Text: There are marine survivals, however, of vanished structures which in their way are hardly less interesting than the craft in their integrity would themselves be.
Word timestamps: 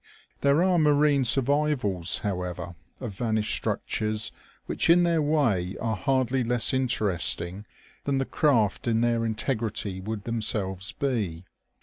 There 0.39 0.63
are 0.63 0.79
marine 0.79 1.23
survivals, 1.25 2.17
however, 2.25 2.73
of 2.99 3.13
vanished 3.13 3.55
structures 3.55 4.31
which 4.65 4.89
in 4.89 5.03
their 5.03 5.21
way 5.21 5.75
are 5.79 5.95
hardly 5.95 6.43
less 6.43 6.73
interesting 6.73 7.65
than 8.05 8.17
the 8.17 8.25
craft 8.25 8.87
in 8.87 9.01
their 9.01 9.23
integrity 9.25 10.01
would 10.01 10.23
themselves 10.23 10.91
be. 10.93 11.43